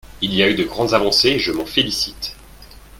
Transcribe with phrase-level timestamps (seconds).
[0.23, 2.35] Il y a eu de grandes avancées, et je m’en félicite.